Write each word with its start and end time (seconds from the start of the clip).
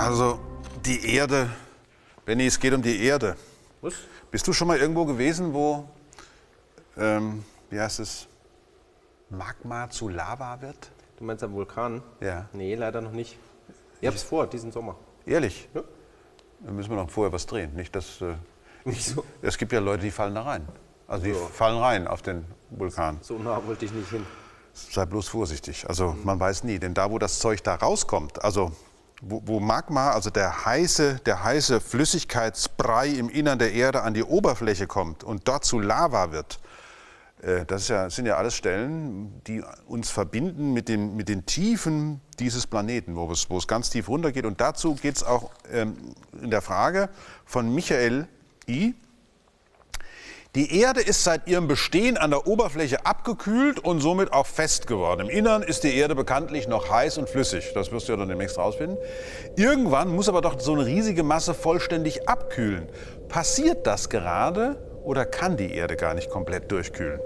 Also 0.00 0.38
die 0.82 1.14
Erde, 1.14 1.50
Benny, 2.24 2.46
es 2.46 2.58
geht 2.58 2.72
um 2.72 2.80
die 2.80 3.04
Erde. 3.04 3.36
Was? 3.82 3.92
Bist 4.30 4.48
du 4.48 4.52
schon 4.54 4.68
mal 4.68 4.78
irgendwo 4.78 5.04
gewesen, 5.04 5.52
wo, 5.52 5.90
ähm, 6.96 7.44
wie 7.68 7.78
heißt 7.78 8.00
es, 8.00 8.26
Magma 9.28 9.90
zu 9.90 10.08
Lava 10.08 10.62
wird? 10.62 10.90
Du 11.18 11.24
meinst 11.24 11.44
am 11.44 11.52
Vulkan? 11.52 12.02
Ja. 12.20 12.48
Nee, 12.54 12.74
leider 12.76 13.02
noch 13.02 13.12
nicht. 13.12 13.36
Ich 14.00 14.08
hab's 14.08 14.22
vor, 14.22 14.46
diesen 14.46 14.72
Sommer. 14.72 14.96
Ehrlich? 15.26 15.68
Ja. 15.74 15.82
Dann 16.60 16.76
müssen 16.76 16.88
wir 16.88 16.96
noch 16.96 17.10
vorher 17.10 17.30
was 17.30 17.44
drehen. 17.44 17.74
Nicht, 17.74 17.94
dass, 17.94 18.22
äh, 18.22 18.36
Wieso? 18.86 19.22
es 19.42 19.58
gibt 19.58 19.70
ja 19.70 19.80
Leute, 19.80 20.04
die 20.04 20.10
fallen 20.10 20.34
da 20.34 20.42
rein. 20.42 20.66
Also 21.08 21.26
die 21.26 21.34
fallen 21.34 21.76
rein 21.76 22.08
auf 22.08 22.22
den 22.22 22.46
Vulkan. 22.70 23.18
So 23.20 23.36
nah 23.38 23.60
wollte 23.66 23.84
ich 23.84 23.92
nicht 23.92 24.08
hin. 24.08 24.24
Sei 24.72 25.04
bloß 25.04 25.28
vorsichtig. 25.28 25.86
Also 25.86 26.16
man 26.24 26.40
weiß 26.40 26.64
nie, 26.64 26.78
denn 26.78 26.94
da, 26.94 27.10
wo 27.10 27.18
das 27.18 27.38
Zeug 27.38 27.62
da 27.62 27.74
rauskommt, 27.74 28.42
also 28.42 28.72
wo, 29.20 29.42
wo 29.44 29.60
Magma, 29.60 30.10
also 30.10 30.30
der 30.30 30.64
heiße, 30.64 31.20
der 31.26 31.44
heiße 31.44 31.80
Flüssigkeitsbrei 31.80 33.08
im 33.08 33.28
Innern 33.28 33.58
der 33.58 33.72
Erde 33.72 34.02
an 34.02 34.14
die 34.14 34.24
Oberfläche 34.24 34.86
kommt 34.86 35.24
und 35.24 35.46
dort 35.46 35.64
zu 35.64 35.78
Lava 35.78 36.32
wird, 36.32 36.58
äh, 37.42 37.64
das 37.66 37.88
ja, 37.88 38.08
sind 38.10 38.26
ja 38.26 38.36
alles 38.36 38.54
Stellen, 38.54 39.42
die 39.46 39.62
uns 39.86 40.10
verbinden 40.10 40.72
mit 40.72 40.88
den, 40.88 41.16
mit 41.16 41.28
den 41.28 41.46
Tiefen 41.46 42.20
dieses 42.38 42.66
Planeten, 42.66 43.16
wo 43.16 43.30
es, 43.30 43.48
wo 43.50 43.58
es 43.58 43.66
ganz 43.66 43.90
tief 43.90 44.08
runtergeht. 44.08 44.46
Und 44.46 44.60
dazu 44.60 44.94
geht 44.94 45.16
es 45.16 45.22
auch 45.22 45.50
ähm, 45.70 45.96
in 46.40 46.50
der 46.50 46.62
Frage 46.62 47.08
von 47.44 47.74
Michael 47.74 48.26
I. 48.68 48.94
Die 50.56 50.80
Erde 50.80 51.00
ist 51.00 51.22
seit 51.22 51.46
ihrem 51.46 51.68
Bestehen 51.68 52.16
an 52.16 52.32
der 52.32 52.48
Oberfläche 52.48 53.06
abgekühlt 53.06 53.78
und 53.78 54.00
somit 54.00 54.32
auch 54.32 54.48
fest 54.48 54.88
geworden. 54.88 55.20
Im 55.20 55.28
Innern 55.28 55.62
ist 55.62 55.84
die 55.84 55.94
Erde 55.94 56.16
bekanntlich 56.16 56.66
noch 56.66 56.90
heiß 56.90 57.18
und 57.18 57.28
flüssig. 57.28 57.70
Das 57.72 57.92
wirst 57.92 58.08
du 58.08 58.12
ja 58.14 58.18
dann 58.18 58.28
demnächst 58.28 58.58
rausfinden. 58.58 58.98
Irgendwann 59.54 60.08
muss 60.08 60.28
aber 60.28 60.40
doch 60.40 60.58
so 60.58 60.72
eine 60.72 60.86
riesige 60.86 61.22
Masse 61.22 61.54
vollständig 61.54 62.28
abkühlen. 62.28 62.88
Passiert 63.28 63.86
das 63.86 64.08
gerade 64.08 64.74
oder 65.04 65.24
kann 65.24 65.56
die 65.56 65.72
Erde 65.72 65.94
gar 65.94 66.14
nicht 66.14 66.30
komplett 66.30 66.72
durchkühlen? 66.72 67.20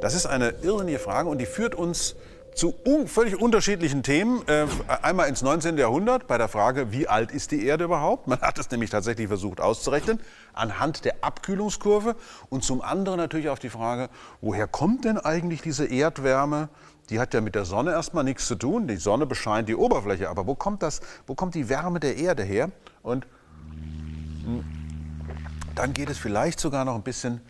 Das 0.00 0.14
ist 0.14 0.24
eine 0.24 0.54
irrsinnige 0.62 1.00
Frage 1.00 1.28
und 1.28 1.36
die 1.36 1.46
führt 1.46 1.74
uns 1.74 2.16
zu 2.54 2.74
un 2.86 3.08
völlig 3.08 3.40
unterschiedlichen 3.40 4.02
Themen. 4.02 4.42
Äh, 4.46 4.66
einmal 5.02 5.28
ins 5.28 5.42
19. 5.42 5.78
Jahrhundert 5.78 6.26
bei 6.26 6.38
der 6.38 6.48
Frage, 6.48 6.92
wie 6.92 7.08
alt 7.08 7.30
ist 7.30 7.50
die 7.50 7.64
Erde 7.64 7.84
überhaupt? 7.84 8.26
Man 8.26 8.40
hat 8.40 8.58
es 8.58 8.70
nämlich 8.70 8.90
tatsächlich 8.90 9.28
versucht 9.28 9.60
auszurechnen 9.60 10.20
anhand 10.52 11.04
der 11.04 11.16
Abkühlungskurve. 11.22 12.16
Und 12.48 12.64
zum 12.64 12.82
anderen 12.82 13.18
natürlich 13.18 13.48
auf 13.48 13.58
die 13.58 13.70
Frage, 13.70 14.10
woher 14.40 14.66
kommt 14.66 15.04
denn 15.04 15.18
eigentlich 15.18 15.62
diese 15.62 15.86
Erdwärme? 15.86 16.68
Die 17.08 17.18
hat 17.18 17.34
ja 17.34 17.40
mit 17.40 17.54
der 17.54 17.64
Sonne 17.64 17.92
erstmal 17.92 18.24
nichts 18.24 18.46
zu 18.46 18.54
tun. 18.54 18.86
Die 18.86 18.96
Sonne 18.96 19.26
bescheint 19.26 19.68
die 19.68 19.74
Oberfläche. 19.74 20.28
Aber 20.28 20.46
wo 20.46 20.54
kommt, 20.54 20.82
das, 20.82 21.00
wo 21.26 21.34
kommt 21.34 21.54
die 21.54 21.68
Wärme 21.68 21.98
der 21.98 22.16
Erde 22.16 22.44
her? 22.44 22.70
Und 23.02 23.26
mh, 24.46 24.64
dann 25.74 25.92
geht 25.92 26.10
es 26.10 26.18
vielleicht 26.18 26.60
sogar 26.60 26.84
noch 26.84 26.94
ein 26.94 27.02
bisschen 27.02 27.40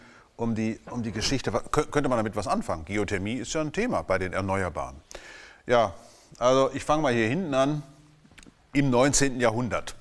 um 0.40 0.54
die, 0.54 0.80
um 0.90 1.02
die 1.02 1.12
Geschichte. 1.12 1.50
Kö- 1.50 1.90
Könnte 1.90 2.08
man 2.08 2.16
damit 2.16 2.34
was 2.34 2.46
anfangen? 2.46 2.84
Geothermie 2.86 3.34
ist 3.34 3.52
ja 3.52 3.60
ein 3.60 3.72
Thema 3.72 4.02
bei 4.02 4.18
den 4.18 4.32
Erneuerbaren. 4.32 4.96
Ja, 5.66 5.94
also 6.38 6.70
ich 6.72 6.82
fange 6.82 7.02
mal 7.02 7.12
hier 7.12 7.28
hinten 7.28 7.52
an, 7.54 7.82
im 8.72 8.88
19. 8.90 9.38
Jahrhundert. 9.38 9.94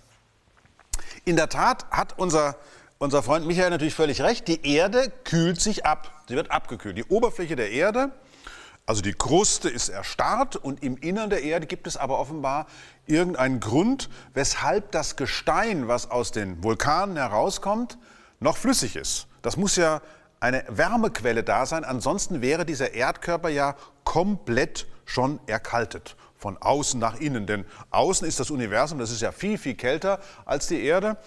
In 1.26 1.36
der 1.36 1.50
Tat 1.50 1.86
hat 1.92 2.18
unser, 2.18 2.56
unser 3.00 3.22
Freund 3.22 3.46
Michael 3.46 3.70
natürlich 3.70 3.94
völlig 3.96 4.22
recht, 4.22 4.48
die 4.48 4.66
Erde 4.66 5.12
kühlt 5.26 5.60
sich 5.60 5.86
ab. 5.86 6.10
Sie 6.30 6.36
wird 6.36 6.52
abgekühlt. 6.52 6.98
Die 6.98 7.04
Oberfläche 7.06 7.58
der 7.58 7.72
Erde, 7.72 8.12
also 8.86 9.02
die 9.02 9.14
Kruste 9.14 9.68
ist 9.70 9.90
erstarrt 9.90 10.56
und 10.56 10.82
im 10.84 10.96
Innern 10.98 11.30
der 11.30 11.44
Erde 11.44 11.68
gibt 11.68 11.86
es 11.86 11.98
aber 11.98 12.18
offenbar 12.18 12.66
irgendeinen 13.08 13.60
Grund, 13.60 14.10
weshalb 14.34 14.92
das 14.94 15.18
Gestein, 15.18 15.88
was 15.90 16.10
aus 16.10 16.32
den 16.32 16.64
Vulkanen 16.64 17.18
herauskommt, 17.18 17.98
noch 18.40 18.56
flüssig 18.56 18.96
ist. 18.96 19.28
Das 19.42 19.58
muss 19.58 19.76
ja 19.76 20.02
eine 20.40 20.64
Wärmequelle 20.70 21.44
da 21.44 21.66
sein, 21.66 21.84
ansonsten 21.84 22.42
wäre 22.42 22.66
dieser 22.66 22.94
Erdkörper 22.94 23.50
ja 23.50 23.76
komplett 24.04 24.88
schon 25.06 25.40
erkaltet. 25.48 26.16
Von 26.38 26.58
außen 26.58 26.98
nach 27.00 27.20
innen. 27.20 27.46
Denn 27.48 27.66
außen 27.92 28.26
ist 28.26 28.40
das 28.40 28.50
Universum, 28.50 28.98
das 29.00 29.12
ist 29.12 29.22
ja 29.22 29.34
viel, 29.34 29.58
viel 29.58 29.76
kälter 29.76 30.20
als 30.46 30.68
die 30.68 30.82
Erde. 30.82 31.18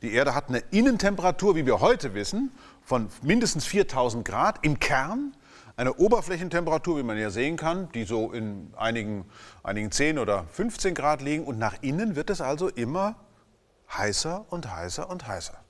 Die 0.00 0.14
Erde 0.14 0.34
hat 0.34 0.48
eine 0.48 0.60
Innentemperatur, 0.70 1.56
wie 1.56 1.66
wir 1.66 1.80
heute 1.80 2.14
wissen, 2.14 2.50
von 2.82 3.08
mindestens 3.20 3.66
4000 3.66 4.24
Grad 4.24 4.64
im 4.64 4.78
Kern. 4.80 5.36
Eine 5.76 5.94
Oberflächentemperatur, 5.94 6.98
wie 6.98 7.02
man 7.02 7.18
ja 7.18 7.28
sehen 7.28 7.58
kann, 7.58 7.90
die 7.92 8.04
so 8.04 8.32
in 8.32 8.72
einigen, 8.76 9.26
einigen 9.62 9.90
10 9.90 10.18
oder 10.18 10.44
15 10.52 10.94
Grad 10.94 11.20
liegen. 11.20 11.44
Und 11.44 11.58
nach 11.58 11.74
innen 11.82 12.16
wird 12.16 12.30
es 12.30 12.40
also 12.40 12.68
immer 12.68 13.16
heißer 13.92 14.46
und 14.48 14.74
heißer 14.74 15.10
und 15.10 15.26
heißer. 15.26 15.61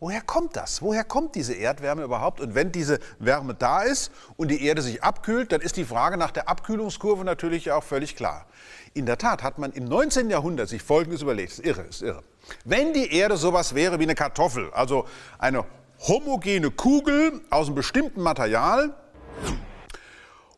Woher 0.00 0.20
kommt 0.20 0.54
das? 0.54 0.80
Woher 0.80 1.02
kommt 1.02 1.34
diese 1.34 1.54
Erdwärme 1.54 2.04
überhaupt? 2.04 2.40
Und 2.40 2.54
wenn 2.54 2.70
diese 2.70 3.00
Wärme 3.18 3.54
da 3.54 3.82
ist 3.82 4.12
und 4.36 4.48
die 4.48 4.64
Erde 4.64 4.80
sich 4.80 5.02
abkühlt, 5.02 5.50
dann 5.50 5.60
ist 5.60 5.76
die 5.76 5.84
Frage 5.84 6.16
nach 6.16 6.30
der 6.30 6.48
Abkühlungskurve 6.48 7.24
natürlich 7.24 7.72
auch 7.72 7.82
völlig 7.82 8.14
klar. 8.14 8.46
In 8.94 9.06
der 9.06 9.18
Tat 9.18 9.42
hat 9.42 9.58
man 9.58 9.72
im 9.72 9.84
19. 9.84 10.30
Jahrhundert 10.30 10.68
sich 10.68 10.82
Folgendes 10.82 11.22
überlegt. 11.22 11.50
Ist 11.50 11.66
irre, 11.66 11.82
ist 11.82 12.02
irre. 12.02 12.22
Wenn 12.64 12.92
die 12.92 13.12
Erde 13.12 13.36
sowas 13.36 13.74
wäre 13.74 13.98
wie 13.98 14.04
eine 14.04 14.14
Kartoffel, 14.14 14.70
also 14.72 15.04
eine 15.38 15.64
homogene 16.06 16.70
Kugel 16.70 17.40
aus 17.50 17.66
einem 17.66 17.74
bestimmten 17.74 18.22
Material, 18.22 18.94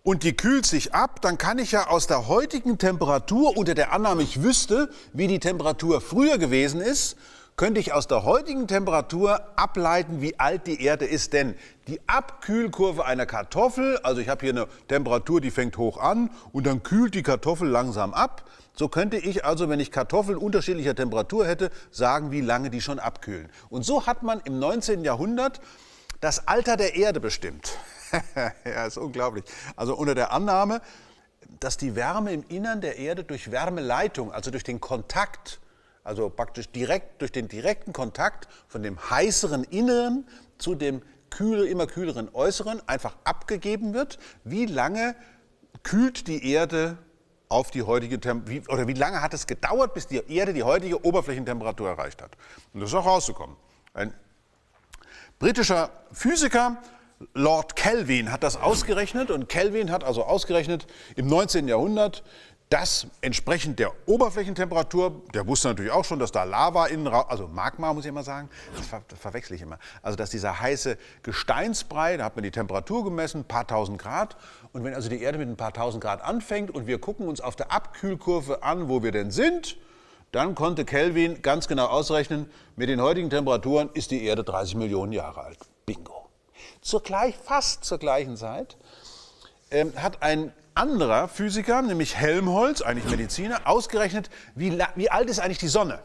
und 0.03 0.23
die 0.23 0.35
kühlt 0.35 0.65
sich 0.65 0.95
ab, 0.95 1.21
dann 1.21 1.37
kann 1.37 1.59
ich 1.59 1.73
ja 1.73 1.89
aus 1.89 2.07
der 2.07 2.27
heutigen 2.27 2.79
Temperatur, 2.79 3.57
unter 3.57 3.75
der 3.75 3.93
Annahme, 3.93 4.23
ich 4.23 4.43
wüsste, 4.43 4.91
wie 5.13 5.27
die 5.27 5.41
Temperatur 5.41 6.01
früher 6.01 6.39
gewesen 6.39 6.81
ist, 6.81 7.17
könnte 7.61 7.79
ich 7.79 7.93
aus 7.93 8.07
der 8.07 8.25
heutigen 8.25 8.67
Temperatur 8.69 9.39
ableiten, 9.55 10.23
wie 10.23 10.41
alt 10.41 10.67
die 10.67 10.83
Erde 10.83 11.05
ist. 11.05 11.35
Denn 11.35 11.55
die 11.89 12.01
Abkühlkurve 12.07 13.05
einer 13.05 13.27
Kartoffel, 13.27 13.99
also 13.99 14.23
ich 14.23 14.31
habe 14.31 14.41
hier 14.41 14.55
eine 14.55 14.67
Temperatur, 14.89 15.43
die 15.43 15.51
fängt 15.51 15.77
hoch 15.77 15.99
an 15.99 16.31
und 16.53 16.67
dann 16.67 16.83
kühlt 16.83 17.15
die 17.15 17.23
Kartoffel 17.23 17.69
langsam 17.69 18.15
ab. 18.15 18.49
So 18.73 18.89
könnte 18.89 19.19
ich 19.19 19.45
also, 19.45 19.69
wenn 19.69 19.79
ich 19.79 19.93
Kartoffeln 19.93 20.39
unterschiedlicher 20.39 20.95
Temperatur 20.95 21.47
hätte, 21.47 21.71
sagen, 21.91 22.31
wie 22.31 22.41
lange 22.41 22.71
die 22.71 22.81
schon 22.81 22.99
abkühlen. 22.99 23.51
Und 23.69 23.83
so 23.85 24.07
hat 24.07 24.23
man 24.23 24.41
im 24.41 24.59
19. 24.59 25.05
Jahrhundert 25.05 25.61
das 26.23 26.49
Alter 26.49 26.79
der 26.79 26.97
Erde 26.97 27.21
bestimmt. 27.21 27.77
ja, 28.65 28.87
ist 28.87 28.97
unglaublich. 28.97 29.45
Also 29.77 29.95
unter 29.97 30.15
der 30.15 30.33
Annahme, 30.33 30.81
dass 31.61 31.77
die 31.77 31.95
Wärme 31.95 32.33
im 32.33 32.43
Innern 32.49 32.81
der 32.81 32.97
Erde 32.97 33.23
durch 33.23 33.51
Wärmeleitung, 33.51 34.33
also 34.33 34.51
durch 34.51 34.65
den 34.65 34.81
Kontakt, 34.81 35.61
also 36.05 36.31
praktisch 36.31 36.71
direkt 36.71 37.21
durch 37.21 37.33
den 37.33 37.49
direkten 37.49 37.93
Kontakt 37.93 38.49
von 38.69 38.83
dem 38.83 38.99
heißeren 39.11 39.65
Inneren 39.65 40.27
zu 40.59 40.75
dem 40.75 41.03
kühl, 41.31 41.67
immer 41.67 41.87
kühleren 41.87 42.29
Äußeren 42.33 42.81
einfach 42.89 43.17
abgegeben 43.25 43.95
wird. 43.95 44.19
Wie 44.45 44.67
lange 44.67 45.15
kühlt 45.83 46.27
die 46.27 46.51
Erde 46.51 46.99
auf 47.49 47.71
die 47.71 47.83
heutige 47.83 48.21
Temperatur, 48.21 48.73
oder 48.73 48.87
wie 48.87 48.95
lange 48.95 49.23
hat 49.23 49.35
es 49.35 49.47
gedauert, 49.47 49.95
bis 49.95 50.07
die 50.07 50.23
Erde 50.29 50.53
die 50.53 50.63
heutige 50.63 51.05
Oberflächentemperatur 51.05 51.89
erreicht 51.89 52.23
hat? 52.23 52.37
Und 52.73 52.81
das 52.81 52.91
ist 52.91 52.95
auch 52.95 53.07
rausgekommen. 53.07 53.57
Ein 53.95 54.15
britischer 55.39 55.91
Physiker 56.13 56.79
Lord 57.35 57.77
Kelvin 57.77 58.33
hat 58.33 58.43
das 58.43 58.57
ausgerechnet 58.57 59.31
und 59.31 59.49
Kelvin 59.49 59.91
hat 59.91 60.05
also 60.05 60.25
ausgerechnet 60.25 60.87
im 61.17 61.27
19. 61.27 61.69
Jahrhundert, 61.69 62.23
dass 62.71 63.09
entsprechend 63.21 63.81
der 63.81 63.91
Oberflächentemperatur, 64.07 65.23
der 65.35 65.45
wusste 65.49 65.69
natürlich 65.69 65.91
auch 65.91 66.05
schon, 66.05 66.21
dass 66.21 66.31
da 66.31 66.45
Lava 66.45 66.87
innen, 66.87 67.09
ra- 67.09 67.27
also 67.29 67.49
Magma 67.49 67.93
muss 67.93 68.05
ich 68.05 68.09
immer 68.09 68.23
sagen, 68.23 68.49
das, 68.77 68.87
ver 68.87 69.03
verwechsel 69.17 69.57
ich 69.57 69.63
immer, 69.63 69.79
also 70.03 70.17
dass 70.17 70.31
dieser 70.31 70.61
heiße 70.61 70.97
Gesteinsbrei, 71.25 72.17
da 72.17 72.25
hat 72.25 72.37
man 72.37 72.45
die 72.45 72.53
Temperatur 72.53 73.03
gemessen, 73.03 73.41
ein 73.41 73.45
paar 73.45 73.67
tausend 73.67 73.99
Grad 73.99 74.37
und 74.73 74.85
wenn 74.85 74.95
also 74.95 75.09
die 75.09 75.21
Erde 75.21 75.39
mit 75.39 75.49
ein 75.49 75.57
paar 75.57 75.73
tausend 75.73 76.01
Grad 76.01 76.23
anfängt 76.23 76.71
und 76.71 76.87
wir 76.87 77.01
gucken 77.01 77.27
uns 77.27 77.41
auf 77.41 77.57
der 77.57 77.73
Abkühlkurve 77.73 78.63
an, 78.63 78.89
wo 78.89 79.03
wir 79.03 79.11
denn 79.11 79.33
sind, 79.33 79.77
dann 80.31 80.55
konnte 80.55 80.85
Kelvin 80.85 81.43
ganz 81.43 81.67
genau 81.67 81.87
ausrechnen, 81.87 82.49
mit 82.77 82.89
den 82.89 83.03
heutigen 83.03 83.31
Temperaturen 83.31 83.91
ist 83.95 84.13
die 84.13 84.25
Erde 84.25 84.45
30 84.45 84.77
Millionen 84.77 85.11
Jahre 85.11 85.41
alt. 85.41 85.59
Bingo. 85.87 86.29
Zur 86.83 87.03
fast 87.45 87.85
zur 87.85 87.99
gleichen 87.99 88.37
Zeit 88.37 88.77
ähm, 89.73 89.93
hat 89.97 90.23
ein 90.23 90.53
anderer 90.81 91.29
Physiker, 91.29 91.83
nämlich 91.83 92.17
Helmholtz, 92.17 92.81
eigentlich 92.81 93.11
Mediziner, 93.11 93.61
ausgerechnet, 93.67 94.31
wie, 94.55 94.79
wie 94.97 95.11
alt 95.11 95.29
ist 95.29 95.39
eigentlich 95.39 95.59
die 95.59 95.69
Sonne. 95.69 96.01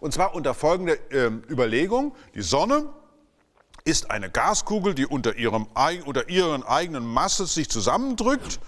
Und 0.00 0.14
zwar 0.14 0.34
unter 0.34 0.54
folgender 0.54 0.94
ähm, 1.10 1.42
Überlegung. 1.48 2.14
Die 2.34 2.40
Sonne 2.40 2.86
ist 3.84 4.10
eine 4.10 4.30
Gaskugel, 4.30 4.94
die 4.94 5.04
unter, 5.04 5.36
ihrem, 5.36 5.66
unter 6.06 6.28
ihren 6.30 6.62
eigenen 6.62 7.04
Masse 7.04 7.44
sich 7.44 7.68
zusammendrückt, 7.68 8.60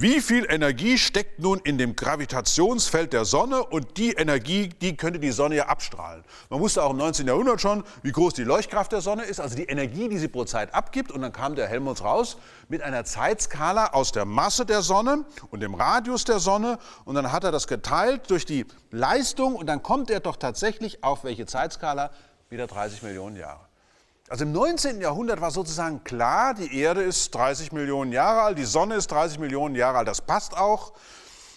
wie 0.00 0.22
viel 0.22 0.46
Energie 0.48 0.96
steckt 0.96 1.40
nun 1.40 1.58
in 1.58 1.76
dem 1.76 1.94
Gravitationsfeld 1.94 3.12
der 3.12 3.26
Sonne 3.26 3.62
und 3.62 3.98
die 3.98 4.12
Energie, 4.12 4.70
die 4.80 4.96
könnte 4.96 5.18
die 5.18 5.30
Sonne 5.30 5.56
ja 5.56 5.66
abstrahlen. 5.66 6.24
Man 6.48 6.58
wusste 6.58 6.82
auch 6.82 6.92
im 6.92 6.96
19. 6.96 7.26
Jahrhundert 7.26 7.60
schon, 7.60 7.84
wie 8.02 8.10
groß 8.10 8.32
die 8.32 8.44
Leuchtkraft 8.44 8.92
der 8.92 9.02
Sonne 9.02 9.24
ist, 9.24 9.40
also 9.40 9.56
die 9.56 9.64
Energie, 9.64 10.08
die 10.08 10.16
sie 10.16 10.28
pro 10.28 10.44
Zeit 10.44 10.74
abgibt. 10.74 11.12
Und 11.12 11.20
dann 11.20 11.32
kam 11.32 11.54
der 11.54 11.68
Helmholtz 11.68 12.00
raus 12.00 12.38
mit 12.68 12.80
einer 12.80 13.04
Zeitskala 13.04 13.88
aus 13.92 14.10
der 14.12 14.24
Masse 14.24 14.64
der 14.64 14.80
Sonne 14.80 15.26
und 15.50 15.60
dem 15.60 15.74
Radius 15.74 16.24
der 16.24 16.38
Sonne. 16.38 16.78
Und 17.04 17.14
dann 17.14 17.30
hat 17.30 17.44
er 17.44 17.52
das 17.52 17.66
geteilt 17.66 18.30
durch 18.30 18.46
die 18.46 18.64
Leistung 18.90 19.54
und 19.54 19.66
dann 19.66 19.82
kommt 19.82 20.08
er 20.08 20.20
doch 20.20 20.36
tatsächlich 20.36 21.04
auf 21.04 21.24
welche 21.24 21.44
Zeitskala? 21.44 22.10
Wieder 22.48 22.66
30 22.66 23.02
Millionen 23.02 23.36
Jahre. 23.36 23.69
Also 24.30 24.44
im 24.44 24.52
19. 24.52 25.00
Jahrhundert 25.00 25.40
war 25.40 25.50
sozusagen 25.50 26.04
klar, 26.04 26.54
die 26.54 26.78
Erde 26.78 27.02
ist 27.02 27.34
30 27.34 27.72
Millionen 27.72 28.12
Jahre 28.12 28.42
alt, 28.42 28.58
die 28.58 28.64
Sonne 28.64 28.94
ist 28.94 29.10
30 29.10 29.40
Millionen 29.40 29.74
Jahre 29.74 29.98
alt, 29.98 30.06
das 30.06 30.20
passt 30.20 30.56
auch. 30.56 30.92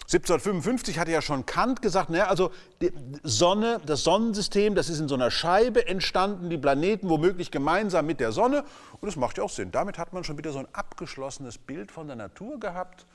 1755 0.05 0.97
hatte 0.97 1.11
ja 1.11 1.21
schon 1.21 1.45
Kant 1.45 1.83
gesagt, 1.83 2.09
naja, 2.09 2.29
also 2.29 2.49
die 2.81 2.91
Sonne, 3.21 3.79
das 3.85 4.03
Sonnensystem, 4.03 4.73
das 4.73 4.89
ist 4.89 4.99
in 4.99 5.07
so 5.07 5.13
einer 5.13 5.29
Scheibe 5.29 5.87
entstanden, 5.87 6.49
die 6.49 6.57
Planeten 6.57 7.09
womöglich 7.09 7.51
gemeinsam 7.51 8.07
mit 8.07 8.19
der 8.19 8.31
Sonne. 8.31 8.63
Und 8.99 9.05
das 9.05 9.17
macht 9.17 9.37
ja 9.37 9.43
auch 9.43 9.51
Sinn. 9.51 9.71
Damit 9.71 9.99
hat 9.99 10.11
man 10.11 10.23
schon 10.23 10.39
wieder 10.39 10.51
so 10.51 10.57
ein 10.57 10.67
abgeschlossenes 10.73 11.59
Bild 11.59 11.91
von 11.91 12.07
der 12.07 12.15
Natur 12.15 12.59
gehabt. 12.59 13.05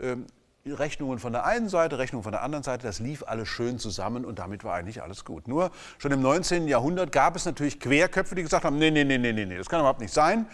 Ähm, 0.00 0.26
Rechnungen 0.72 1.18
von 1.18 1.32
der 1.32 1.44
einen 1.44 1.68
Seite, 1.68 1.98
Rechnungen 1.98 2.22
von 2.24 2.32
der 2.32 2.42
anderen 2.42 2.62
Seite, 2.62 2.86
das 2.86 2.98
lief 2.98 3.22
alles 3.26 3.48
schön 3.48 3.78
zusammen 3.78 4.24
und 4.24 4.38
damit 4.38 4.64
war 4.64 4.74
eigentlich 4.74 5.02
alles 5.02 5.24
gut. 5.24 5.48
Nur 5.48 5.70
schon 5.98 6.12
im 6.12 6.22
19. 6.22 6.68
Jahrhundert 6.68 7.12
gab 7.12 7.36
es 7.36 7.44
natürlich 7.44 7.80
Querköpfe, 7.80 8.34
die 8.34 8.42
gesagt 8.42 8.64
haben, 8.64 8.78
nee, 8.78 8.90
nee, 8.90 9.04
nee, 9.04 9.18
nee, 9.18 9.32
nee, 9.32 9.56
das 9.56 9.68
kann 9.68 9.80
überhaupt 9.80 10.00
nicht 10.00 10.12
sein. 10.12 10.46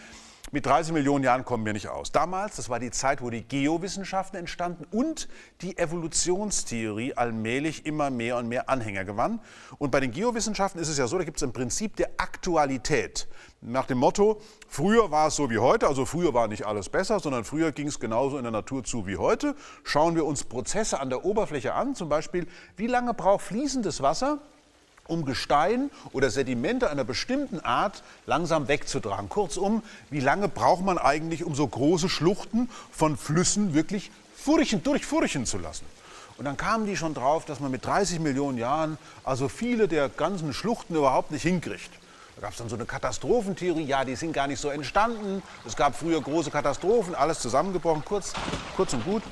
Mit 0.51 0.67
30 0.67 0.93
Millionen 0.93 1.25
Jahren 1.25 1.45
kommen 1.47 1.65
wir 1.65 1.73
nicht 1.73 1.89
aus. 1.89 2.13
Damals, 2.13 2.57
das 2.57 2.69
war 2.69 2.79
die 2.79 2.91
Zeit, 2.91 3.23
wo 3.23 3.31
die 3.31 3.43
Geowissenschaften 3.43 4.39
entstanden 4.39 4.85
und 4.91 5.29
die 5.63 5.79
Evolutionstheorie 5.79 7.15
allmählich 7.15 7.87
immer 7.87 8.11
mehr 8.11 8.37
und 8.37 8.49
mehr 8.49 8.69
Anhänger 8.69 9.05
gewann. 9.05 9.41
Und 9.79 9.93
bei 9.93 10.01
den 10.01 10.11
Geowissenschaften 10.11 10.79
ist 10.81 10.89
es 10.89 10.99
ja 10.99 11.07
so, 11.07 11.17
da 11.17 11.25
gibt 11.25 11.39
es 11.39 11.43
ein 11.43 11.55
Prinzip 11.55 11.97
der 11.97 12.11
Aktualität. 12.19 13.29
Nach 13.63 13.87
dem 13.87 13.99
Motto, 13.99 14.43
früher 14.69 15.11
war 15.11 15.29
es 15.29 15.37
so 15.37 15.49
wie 15.49 15.59
heute, 15.59 15.87
also 15.87 16.05
früher 16.05 16.35
war 16.35 16.49
nicht 16.49 16.67
alles 16.67 16.89
besser, 16.89 17.21
sondern 17.21 17.45
früher 17.45 17.73
ging 17.73 17.87
es 17.87 18.01
genauso 18.01 18.37
in 18.37 18.43
der 18.43 18.53
Natur 18.53 18.85
zu 18.85 19.07
wie 19.07 19.17
heute. 19.17 19.55
Schauen 19.85 20.17
wir 20.17 20.27
uns 20.27 20.45
Prozesse 20.45 21.01
an 21.01 21.09
der 21.09 21.25
Oberfläche 21.25 21.73
an, 21.73 21.95
zum 21.95 22.09
Beispiel, 22.09 22.47
wie 22.77 22.89
lange 22.89 23.15
braucht 23.15 23.43
fließendes 23.43 24.03
Wasser, 24.03 24.41
um 25.07 25.25
Gestein 25.25 25.91
oder 26.13 26.31
Sedimente 26.31 26.91
einer 26.91 27.05
bestimmten 27.05 27.61
Art 27.61 28.03
langsam 28.27 28.69
wegzutragen. 28.69 29.29
Kurzum, 29.29 29.83
wie 30.11 30.21
lange 30.21 30.49
braucht 30.49 30.85
man 30.85 30.99
eigentlich, 30.99 31.45
um 31.45 31.55
so 31.55 31.67
große 31.67 32.09
Schluchten 32.09 32.69
von 32.91 33.17
Flüssen 33.17 33.75
wirklich 33.75 34.11
furchen, 34.37 34.83
durchfurchen 34.83 35.47
zu 35.47 35.59
lassen? 35.59 35.85
Und 36.39 36.47
dann 36.47 36.57
kamen 36.57 36.87
die 36.87 36.97
schon 36.97 37.15
drauf, 37.15 37.45
dass 37.45 37.61
man 37.61 37.71
mit 37.71 37.85
30 37.85 38.21
Millionen 38.21 38.59
Jahren 38.59 38.99
also 39.23 39.49
viele 39.49 39.87
der 39.87 40.09
ganzen 40.09 40.53
Schluchten 40.53 40.95
überhaupt 40.95 41.31
nicht 41.31 41.43
hinkriegt. 41.43 41.91
Da 42.37 42.43
gab 42.43 42.53
es 42.53 42.59
dann 42.59 42.69
so 42.69 42.77
eine 42.77 42.87
Katastrophentheorie, 42.87 43.85
ja, 43.85 44.05
die 44.05 44.17
sind 44.17 44.33
gar 44.33 44.47
nicht 44.47 44.59
so 44.59 44.71
entstanden. 44.71 45.43
Es 45.67 45.77
gab 45.77 45.95
früher 45.95 46.21
große 46.21 46.51
Katastrophen, 46.51 47.15
alles 47.15 47.41
zusammengebrochen, 47.41 48.05
kurz, 48.05 48.33
kurz 48.75 48.95
und 48.95 49.05
gut 49.05 49.23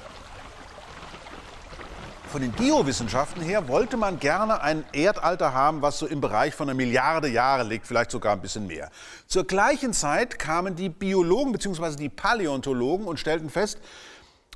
von 2.30 2.42
den 2.42 2.54
Geowissenschaften 2.54 3.42
her 3.42 3.66
wollte 3.66 3.96
man 3.96 4.20
gerne 4.20 4.62
ein 4.62 4.84
Erdalter 4.92 5.52
haben, 5.52 5.82
was 5.82 5.98
so 5.98 6.06
im 6.06 6.20
Bereich 6.20 6.54
von 6.54 6.68
einer 6.68 6.76
Milliarde 6.76 7.28
Jahre 7.28 7.64
liegt, 7.64 7.88
vielleicht 7.88 8.12
sogar 8.12 8.34
ein 8.34 8.40
bisschen 8.40 8.68
mehr. 8.68 8.88
Zur 9.26 9.44
gleichen 9.44 9.92
Zeit 9.92 10.38
kamen 10.38 10.76
die 10.76 10.90
Biologen 10.90 11.50
bzw. 11.50 11.96
die 11.96 12.08
Paläontologen 12.08 13.06
und 13.06 13.18
stellten 13.18 13.50
fest, 13.50 13.78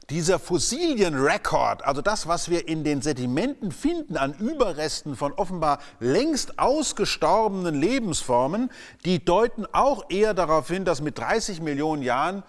dieser 0.08 0.38
Fossilienrekord, 0.38 1.84
also 1.84 2.00
das, 2.00 2.28
was 2.28 2.48
wir 2.48 2.68
in 2.68 2.84
den 2.84 3.02
Sedimenten 3.02 3.72
finden 3.72 4.16
an 4.16 4.34
Überresten 4.34 5.16
von 5.16 5.32
offenbar 5.32 5.80
längst 5.98 6.60
ausgestorbenen 6.60 7.74
Lebensformen, 7.74 8.70
die 9.04 9.24
deuten 9.24 9.66
auch 9.72 10.10
eher 10.10 10.34
darauf 10.34 10.68
hin, 10.68 10.84
dass 10.84 11.00
mit 11.00 11.18
30 11.18 11.60
Millionen 11.60 12.02
Jahren 12.02 12.44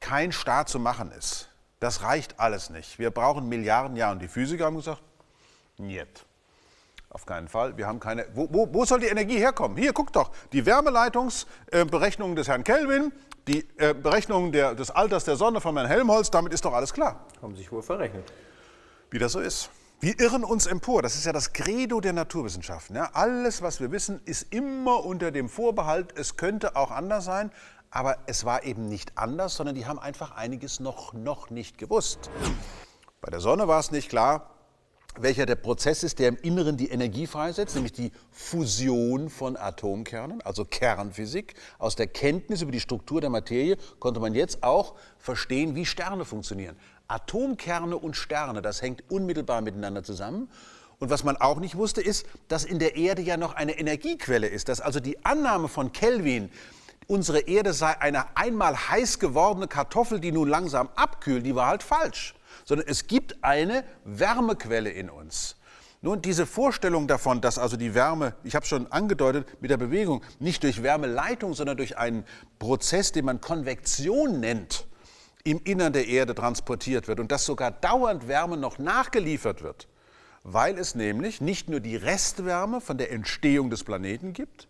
kein 0.00 0.32
Staat 0.32 0.68
zu 0.68 0.80
machen 0.80 1.12
ist. 1.12 1.50
Das 1.80 2.02
reicht 2.02 2.40
alles 2.40 2.70
nicht. 2.70 2.98
Wir 2.98 3.10
brauchen 3.10 3.48
Milliarden 3.48 3.96
Jahre. 3.96 4.12
Und 4.14 4.22
die 4.22 4.28
Physiker 4.28 4.66
haben 4.66 4.76
gesagt, 4.76 5.02
niet. 5.76 6.26
Auf 7.10 7.26
keinen 7.26 7.48
Fall. 7.48 7.76
Wir 7.76 7.86
haben 7.86 8.00
keine. 8.00 8.26
Wo, 8.34 8.48
wo, 8.50 8.72
wo 8.72 8.84
soll 8.84 9.00
die 9.00 9.06
Energie 9.06 9.38
herkommen? 9.38 9.76
Hier, 9.76 9.92
guck 9.92 10.12
doch. 10.12 10.30
Die 10.52 10.66
Wärmeleitungsberechnungen 10.66 12.36
äh, 12.36 12.40
des 12.40 12.48
Herrn 12.48 12.64
Kelvin, 12.64 13.12
die 13.46 13.66
äh, 13.78 13.94
Berechnungen 13.94 14.52
des 14.52 14.90
Alters 14.90 15.24
der 15.24 15.36
Sonne 15.36 15.60
von 15.60 15.76
Herrn 15.76 15.88
Helmholtz, 15.88 16.30
damit 16.30 16.52
ist 16.52 16.64
doch 16.64 16.72
alles 16.72 16.92
klar. 16.92 17.26
Haben 17.40 17.56
sich 17.56 17.70
wohl 17.70 17.82
verrechnet. 17.82 18.30
Wie 19.10 19.18
das 19.18 19.32
so 19.32 19.40
ist. 19.40 19.70
Wir 19.98 20.20
irren 20.20 20.44
uns 20.44 20.66
empor. 20.66 21.00
Das 21.00 21.14
ist 21.14 21.24
ja 21.24 21.32
das 21.32 21.54
Credo 21.54 22.00
der 22.00 22.12
Naturwissenschaften. 22.12 22.96
Ja? 22.96 23.10
Alles, 23.14 23.62
was 23.62 23.80
wir 23.80 23.90
wissen, 23.92 24.20
ist 24.26 24.52
immer 24.52 25.04
unter 25.04 25.30
dem 25.30 25.48
Vorbehalt, 25.48 26.12
es 26.18 26.36
könnte 26.36 26.76
auch 26.76 26.90
anders 26.90 27.24
sein. 27.24 27.50
Aber 27.90 28.18
es 28.26 28.44
war 28.44 28.64
eben 28.64 28.88
nicht 28.88 29.16
anders, 29.16 29.54
sondern 29.54 29.74
die 29.74 29.86
haben 29.86 29.98
einfach 29.98 30.32
einiges 30.32 30.80
noch, 30.80 31.12
noch 31.12 31.50
nicht 31.50 31.78
gewusst. 31.78 32.30
Bei 33.20 33.30
der 33.30 33.40
Sonne 33.40 33.68
war 33.68 33.80
es 33.80 33.90
nicht 33.90 34.08
klar, 34.08 34.50
welcher 35.18 35.46
der 35.46 35.54
Prozess 35.56 36.02
ist, 36.02 36.18
der 36.18 36.28
im 36.28 36.36
Inneren 36.36 36.76
die 36.76 36.90
Energie 36.90 37.26
freisetzt, 37.26 37.74
nämlich 37.74 37.92
die 37.92 38.12
Fusion 38.30 39.30
von 39.30 39.56
Atomkernen, 39.56 40.42
also 40.42 40.64
Kernphysik. 40.64 41.54
Aus 41.78 41.96
der 41.96 42.06
Kenntnis 42.06 42.62
über 42.62 42.72
die 42.72 42.80
Struktur 42.80 43.20
der 43.20 43.30
Materie 43.30 43.76
konnte 43.98 44.20
man 44.20 44.34
jetzt 44.34 44.62
auch 44.62 44.94
verstehen, 45.18 45.74
wie 45.74 45.86
Sterne 45.86 46.24
funktionieren. 46.24 46.76
Atomkerne 47.08 47.96
und 47.96 48.16
Sterne, 48.16 48.62
das 48.62 48.82
hängt 48.82 49.04
unmittelbar 49.10 49.60
miteinander 49.60 50.02
zusammen. 50.02 50.50
Und 50.98 51.10
was 51.10 51.24
man 51.24 51.36
auch 51.36 51.60
nicht 51.60 51.76
wusste, 51.76 52.00
ist, 52.00 52.26
dass 52.48 52.64
in 52.64 52.78
der 52.78 52.96
Erde 52.96 53.22
ja 53.22 53.36
noch 53.36 53.54
eine 53.54 53.78
Energiequelle 53.78 54.46
ist, 54.46 54.68
dass 54.68 54.80
also 54.80 54.98
die 54.98 55.24
Annahme 55.24 55.68
von 55.68 55.92
Kelvin, 55.92 56.50
unsere 57.06 57.40
Erde 57.40 57.72
sei 57.72 58.00
eine 58.00 58.36
einmal 58.36 58.76
heiß 58.76 59.18
gewordene 59.18 59.68
Kartoffel, 59.68 60.20
die 60.20 60.32
nun 60.32 60.48
langsam 60.48 60.88
abkühlt, 60.96 61.44
die 61.44 61.54
war 61.54 61.68
halt 61.68 61.82
falsch. 61.82 62.34
Sondern 62.64 62.88
es 62.88 63.06
gibt 63.06 63.44
eine 63.44 63.84
Wärmequelle 64.04 64.90
in 64.90 65.10
uns. 65.10 65.56
Nun, 66.02 66.20
diese 66.22 66.46
Vorstellung 66.46 67.08
davon, 67.08 67.40
dass 67.40 67.58
also 67.58 67.76
die 67.76 67.94
Wärme, 67.94 68.34
ich 68.44 68.54
habe 68.54 68.66
schon 68.66 68.90
angedeutet, 68.92 69.60
mit 69.60 69.70
der 69.70 69.76
Bewegung 69.76 70.22
nicht 70.38 70.62
durch 70.62 70.82
Wärmeleitung, 70.82 71.54
sondern 71.54 71.76
durch 71.76 71.96
einen 71.96 72.24
Prozess, 72.58 73.12
den 73.12 73.24
man 73.24 73.40
Konvektion 73.40 74.40
nennt, 74.40 74.86
im 75.42 75.60
Innern 75.64 75.92
der 75.92 76.06
Erde 76.06 76.34
transportiert 76.34 77.08
wird 77.08 77.20
und 77.20 77.32
dass 77.32 77.44
sogar 77.44 77.70
dauernd 77.70 78.28
Wärme 78.28 78.56
noch 78.56 78.78
nachgeliefert 78.78 79.62
wird, 79.62 79.88
weil 80.42 80.78
es 80.78 80.94
nämlich 80.94 81.40
nicht 81.40 81.68
nur 81.68 81.80
die 81.80 81.96
Restwärme 81.96 82.80
von 82.80 82.98
der 82.98 83.10
Entstehung 83.12 83.70
des 83.70 83.82
Planeten 83.84 84.32
gibt, 84.32 84.68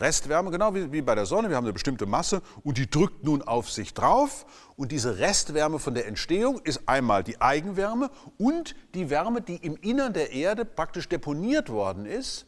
Restwärme, 0.00 0.50
genau 0.50 0.74
wie, 0.74 0.90
wie 0.92 1.02
bei 1.02 1.14
der 1.14 1.26
Sonne, 1.26 1.48
wir 1.48 1.56
haben 1.56 1.64
eine 1.64 1.72
bestimmte 1.72 2.06
Masse 2.06 2.42
und 2.64 2.78
die 2.78 2.88
drückt 2.88 3.24
nun 3.24 3.42
auf 3.42 3.70
sich 3.70 3.94
drauf. 3.94 4.46
Und 4.76 4.92
diese 4.92 5.18
Restwärme 5.18 5.78
von 5.78 5.94
der 5.94 6.06
Entstehung 6.06 6.60
ist 6.64 6.88
einmal 6.88 7.22
die 7.22 7.40
Eigenwärme 7.40 8.10
und 8.38 8.74
die 8.94 9.10
Wärme, 9.10 9.42
die 9.42 9.56
im 9.56 9.76
Innern 9.76 10.12
der 10.12 10.32
Erde 10.32 10.64
praktisch 10.64 11.08
deponiert 11.08 11.68
worden 11.68 12.06
ist, 12.06 12.46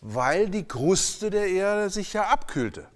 weil 0.00 0.48
die 0.48 0.64
Kruste 0.64 1.30
der 1.30 1.48
Erde 1.48 1.90
sich 1.90 2.12
ja 2.12 2.24
abkühlte. 2.24 2.88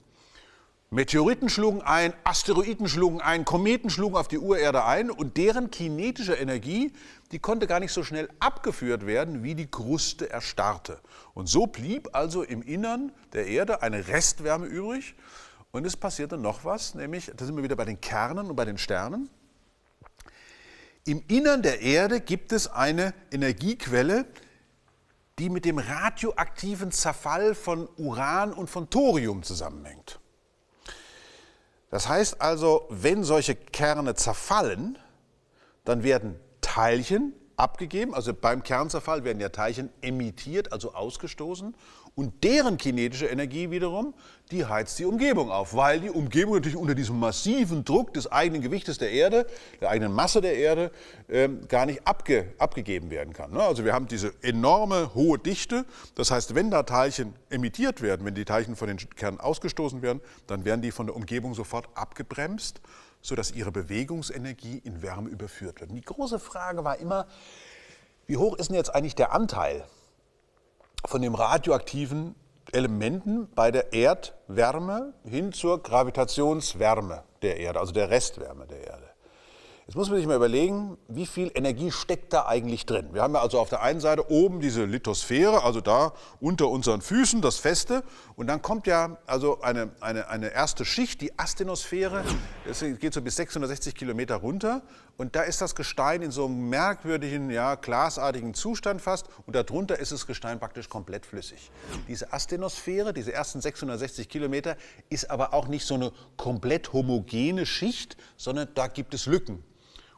Meteoriten 0.95 1.49
schlugen 1.49 1.83
ein, 1.83 2.13
Asteroiden 2.23 2.87
schlugen 2.87 3.21
ein, 3.21 3.45
Kometen 3.45 3.91
schlugen 3.91 4.15
auf 4.15 4.29
die 4.29 4.39
Urerde 4.39 4.85
ein 4.85 5.11
und 5.11 5.37
deren 5.37 5.73
kinetische 5.73 6.35
Energie, 6.35 6.93
die 7.33 7.41
konnte 7.41 7.67
gar 7.67 7.81
nicht 7.81 7.93
so 7.93 8.05
schnell 8.05 8.29
abgeführt 8.39 9.05
werden, 9.05 9.43
wie 9.43 9.57
die 9.57 9.69
Kruste 9.69 10.31
erstarrte. 10.31 11.01
Und 11.35 11.49
so 11.49 11.67
blieb 11.67 12.11
also 12.13 12.45
im 12.45 12.63
Innern 12.63 13.11
der 13.33 13.49
Erde 13.49 13.83
eine 13.83 14.07
Restwärme 14.07 14.67
übrig 14.67 15.17
und 15.73 15.85
es 15.85 15.97
passierte 15.97 16.39
noch 16.39 16.65
was, 16.65 16.95
nämlich, 16.95 17.33
da 17.37 17.45
sind 17.45 17.57
wir 17.57 17.65
wieder 17.65 17.75
bei 17.75 17.87
den 17.87 18.01
Kernen 18.01 18.49
und 18.49 18.55
bei 18.55 18.65
den 18.65 18.79
Sternen. 18.79 19.29
Im 21.07 21.25
Innern 21.27 21.63
der 21.63 21.81
Erde 21.81 22.21
gibt 22.21 22.53
es 22.53 22.69
eine 22.69 23.15
Energiequelle, 23.33 24.27
die 25.41 25.51
mit 25.51 25.65
dem 25.65 25.79
radioaktiven 25.79 26.93
Zerfall 26.93 27.57
von 27.57 27.89
Uran 27.97 28.53
und 28.53 28.71
von 28.71 28.89
Thorium 28.89 29.43
zusammenhängt. 29.43 30.21
Das 31.95 32.09
heißt 32.09 32.41
also, 32.41 32.89
wenn 32.91 33.23
solche 33.23 33.55
Kerne 33.55 34.17
zerfallen, 34.17 34.99
dann 35.85 36.03
werden 36.03 36.41
Teilchen 36.61 37.35
abgegeben, 37.55 38.17
also 38.17 38.35
beim 38.35 38.65
Kernzerfall 38.65 39.23
werden 39.23 39.39
ja 39.39 39.51
Teilchen 39.51 39.91
emittiert, 40.03 40.73
also 40.73 40.93
ausgestoßen 40.93 41.77
und 42.17 42.45
deren 42.45 42.77
kinetische 42.77 43.27
Energie 43.27 43.71
wiederum, 43.71 44.15
die 44.53 44.65
heizt 44.65 44.99
die 45.01 45.05
Umgebung 45.05 45.51
auf, 45.51 45.75
weil 45.75 46.01
die 46.01 46.11
Umgebung 46.11 46.55
natürlich 46.55 46.77
unter 46.77 46.95
diesem 46.95 47.19
massiven 47.19 47.85
Druck 47.85 48.15
des 48.15 48.31
eigenen 48.31 48.63
Gewichtes 48.63 48.99
der 48.99 49.11
Erde, 49.11 49.47
der 49.81 49.91
eigenen 49.91 50.13
Masse 50.13 50.41
der 50.41 50.57
Erde, 50.57 50.93
ähm, 51.29 51.67
gar 51.67 51.87
nicht 51.87 52.07
abge, 52.07 52.53
abgegeben 52.59 53.11
werden 53.11 53.33
kann. 53.33 53.51
Ne? 53.53 53.61
Also 53.61 53.85
wir 53.85 53.93
haben 53.93 54.07
diese 54.07 54.33
enorme 54.43 55.15
hohe 55.15 55.39
Dichte. 55.39 55.85
Das 56.15 56.31
heißt, 56.31 56.55
wenn 56.55 56.71
da 56.71 56.85
Teilchen 56.85 57.35
emittiert 57.51 58.01
werden, 58.01 58.25
wenn 58.25 58.35
die 58.35 58.45
Teilchen 58.45 58.77
von 58.77 58.87
den 58.87 58.99
Kernen 58.99 59.41
ausgestoßen 59.41 60.01
werden, 60.03 60.21
dann 60.47 60.65
werden 60.65 60.83
die 60.83 60.93
von 60.93 61.07
der 61.07 61.17
Umgebung 61.17 61.55
sofort 61.55 61.89
abgebremst, 61.95 62.81
sodass 63.23 63.51
ihre 63.51 63.73
Bewegungsenergie 63.73 64.81
in 64.85 65.03
Wärme 65.03 65.31
überführt 65.31 65.81
wird. 65.81 65.91
Und 65.91 65.97
die 65.97 66.05
große 66.05 66.39
Frage 66.39 66.85
war 66.85 66.99
immer, 66.99 67.27
wie 68.27 68.37
hoch 68.37 68.57
ist 68.57 68.69
denn 68.69 68.77
jetzt 68.77 68.95
eigentlich 68.95 69.17
der 69.17 69.33
Anteil 69.33 69.85
von 71.07 71.23
dem 71.23 71.35
radioaktiven 71.35 72.35
Elementen 72.73 73.49
bei 73.55 73.71
der 73.71 73.93
Erdwärme 73.93 75.15
hin 75.25 75.53
zur 75.53 75.83
Gravitationswärme 75.83 77.23
der 77.43 77.59
Erde, 77.59 77.81
also 77.81 77.93
der 77.93 78.11
Restwärme 78.11 78.67
der 78.67 78.87
Erde. 78.87 79.14
Jetzt 79.87 79.97
muss 79.97 80.09
man 80.09 80.17
sich 80.17 80.27
mal 80.27 80.37
überlegen, 80.37 80.97
wie 81.09 81.27
viel 81.27 81.51
Energie 81.55 81.91
steckt 81.91 82.33
da 82.33 82.47
eigentlich 82.47 82.87
drin. 82.87 83.11
Wir 83.13 83.21
haben 83.21 83.35
ja 83.35 83.43
also 83.43 83.59
auf 83.59 83.69
der 83.69 83.83
einen 83.83 84.01
Seite 84.01 84.31
oben 84.31 84.61
diese 84.61 84.87
Lithosphäre, 84.87 85.63
also 85.63 85.83
da 85.83 86.15
unter 86.41 86.71
unseren 86.71 87.03
Füßen 87.03 87.43
das 87.43 87.59
Feste. 87.59 88.03
Und 88.35 88.47
dann 88.47 88.63
kommt 88.63 88.87
ja 88.87 89.19
also 89.27 89.61
eine, 89.61 89.91
eine, 90.01 90.29
eine 90.29 90.49
erste 90.55 90.87
Schicht, 90.87 91.21
die 91.21 91.39
Astenosphäre. 91.39 92.25
Das 92.67 92.81
geht 92.81 93.13
so 93.13 93.21
bis 93.21 93.37
660 93.37 93.95
Kilometer 93.95 94.37
runter. 94.37 94.81
Und 95.19 95.37
da 95.37 95.43
ist 95.43 95.61
das 95.61 95.75
Gestein 95.75 96.23
in 96.23 96.31
so 96.31 96.47
einem 96.47 96.71
merkwürdigen, 96.71 97.51
ja, 97.51 97.75
glasartigen 97.75 98.55
Zustand 98.55 99.03
fast. 99.03 99.27
Und 99.47 99.55
darunter 99.55 99.99
ist 99.99 100.13
das 100.13 100.27
Gestein 100.27 100.59
praktisch 100.61 100.89
komplett 100.89 101.27
flüssig. 101.27 101.71
Diese 102.09 102.33
Astenosphäre, 102.33 103.13
diese 103.13 103.35
ersten 103.35 103.61
660 103.61 104.31
Kilometer, 104.31 104.79
ist 105.11 105.31
aber 105.31 105.53
auch 105.53 105.69
nicht 105.69 105.85
so 105.85 105.95
eine 105.95 106.11
komplett 106.39 106.95
homogene 106.95 107.67
Schicht, 107.67 108.17
sondern 108.39 108.69
da 108.75 108.87
gibt 108.87 109.13
es 109.13 109.27
Lücken. 109.27 109.63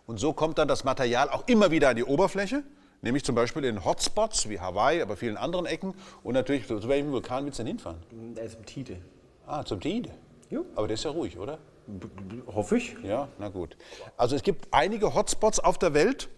Und 0.06 0.18
so 0.18 0.32
kommt 0.32 0.58
dann 0.58 0.68
das 0.68 0.84
Material 0.84 1.30
auch 1.30 1.44
immer 1.46 1.70
wieder 1.70 1.88
an 1.88 1.96
die 1.96 2.04
Oberfläche, 2.04 2.62
nämlich 3.02 3.24
zum 3.24 3.34
Beispiel 3.34 3.64
in 3.64 3.84
Hotspots 3.84 4.48
wie 4.48 4.60
Hawaii, 4.60 5.02
aber 5.02 5.16
vielen 5.16 5.36
anderen 5.36 5.66
Ecken. 5.66 5.94
Und 6.22 6.34
natürlich, 6.34 6.66
zu 6.66 6.88
welchem 6.88 7.10
Vulkan 7.12 7.44
willst 7.44 7.58
du 7.58 7.64
denn 7.64 7.76
hinfahren? 7.76 7.98
Der 8.10 8.44
im 8.44 8.66
Tide. 8.66 8.98
Ah, 9.46 9.64
zum 9.64 9.80
Teide. 9.80 10.10
Jo. 10.50 10.64
Aber 10.74 10.86
der 10.86 10.94
ist 10.94 11.04
ja 11.04 11.10
ruhig, 11.10 11.38
oder? 11.38 11.58
Hoffe 12.46 12.78
ich. 12.78 12.96
Ja, 13.02 13.28
na 13.38 13.48
gut. 13.48 13.76
Also 14.16 14.36
es 14.36 14.42
gibt 14.42 14.68
einige 14.72 15.14
Hotspots 15.14 15.60
auf 15.60 15.78
der 15.78 15.94
Welt, 15.94 16.28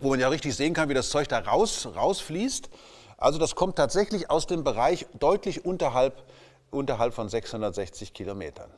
wo 0.00 0.10
man 0.10 0.20
ja 0.20 0.28
richtig 0.28 0.54
sehen 0.54 0.74
kann, 0.74 0.88
wie 0.88 0.94
das 0.94 1.10
Zeug 1.10 1.28
da 1.28 1.38
raus, 1.38 1.88
rausfließt. 1.94 2.70
Also 3.16 3.38
das 3.38 3.54
kommt 3.56 3.76
tatsächlich 3.76 4.30
aus 4.30 4.46
dem 4.46 4.62
Bereich 4.62 5.06
deutlich 5.18 5.64
unterhalb, 5.64 6.22
unterhalb 6.70 7.14
von 7.14 7.28
660 7.28 8.14
Kilometern. 8.14 8.70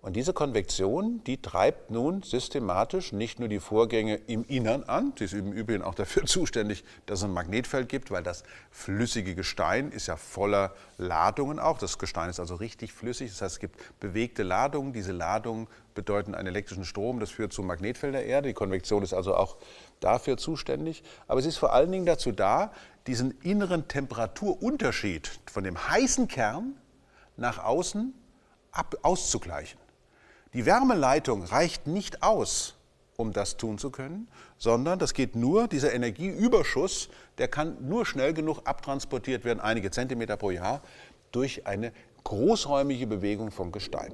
Und 0.00 0.14
diese 0.14 0.32
Konvektion, 0.32 1.24
die 1.24 1.42
treibt 1.42 1.90
nun 1.90 2.22
systematisch 2.22 3.12
nicht 3.12 3.40
nur 3.40 3.48
die 3.48 3.58
Vorgänge 3.58 4.14
im 4.14 4.44
Innern 4.44 4.84
an, 4.84 5.12
sie 5.18 5.24
ist 5.24 5.32
im 5.32 5.52
Übrigen 5.52 5.82
auch 5.82 5.96
dafür 5.96 6.24
zuständig, 6.26 6.84
dass 7.06 7.18
es 7.18 7.24
ein 7.24 7.32
Magnetfeld 7.32 7.88
gibt, 7.88 8.12
weil 8.12 8.22
das 8.22 8.44
flüssige 8.70 9.34
Gestein 9.34 9.90
ist 9.90 10.06
ja 10.06 10.16
voller 10.16 10.72
Ladungen 10.98 11.58
auch. 11.58 11.78
Das 11.78 11.98
Gestein 11.98 12.30
ist 12.30 12.38
also 12.38 12.54
richtig 12.54 12.92
flüssig, 12.92 13.30
das 13.30 13.42
heißt 13.42 13.54
es 13.56 13.60
gibt 13.60 13.98
bewegte 13.98 14.44
Ladungen. 14.44 14.92
Diese 14.92 15.10
Ladungen 15.10 15.66
bedeuten 15.94 16.36
einen 16.36 16.46
elektrischen 16.46 16.84
Strom, 16.84 17.18
das 17.18 17.30
führt 17.30 17.52
zum 17.52 17.66
Magnetfeld 17.66 18.14
der 18.14 18.24
Erde. 18.24 18.48
Die 18.48 18.54
Konvektion 18.54 19.02
ist 19.02 19.14
also 19.14 19.34
auch 19.34 19.56
dafür 19.98 20.36
zuständig. 20.36 21.02
Aber 21.26 21.40
es 21.40 21.46
ist 21.46 21.56
vor 21.56 21.72
allen 21.72 21.90
Dingen 21.90 22.06
dazu 22.06 22.30
da, 22.30 22.70
diesen 23.08 23.32
inneren 23.40 23.88
Temperaturunterschied 23.88 25.40
von 25.50 25.64
dem 25.64 25.88
heißen 25.88 26.28
Kern 26.28 26.74
nach 27.36 27.64
außen 27.64 28.14
ab, 28.70 28.94
auszugleichen. 29.02 29.87
Die 30.54 30.64
Wärmeleitung 30.64 31.42
reicht 31.42 31.86
nicht 31.86 32.22
aus, 32.22 32.74
um 33.16 33.32
das 33.32 33.56
tun 33.56 33.78
zu 33.78 33.90
können, 33.90 34.28
sondern 34.56 34.98
das 34.98 35.12
geht 35.12 35.36
nur, 35.36 35.68
dieser 35.68 35.92
Energieüberschuss, 35.92 37.10
der 37.36 37.48
kann 37.48 37.76
nur 37.86 38.06
schnell 38.06 38.32
genug 38.32 38.60
abtransportiert 38.64 39.44
werden, 39.44 39.60
einige 39.60 39.90
Zentimeter 39.90 40.36
pro 40.36 40.50
Jahr, 40.50 40.80
durch 41.32 41.66
eine 41.66 41.92
großräumige 42.24 43.06
Bewegung 43.06 43.50
von 43.50 43.72
Gestein. 43.72 44.12